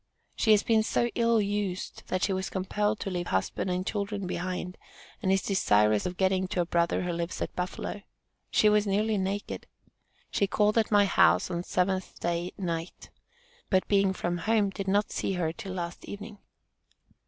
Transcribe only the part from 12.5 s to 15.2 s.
night, but being from home, did not